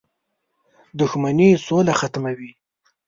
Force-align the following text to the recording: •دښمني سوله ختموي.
•دښمني 0.99 1.49
سوله 1.65 1.93
ختموي. 1.99 2.51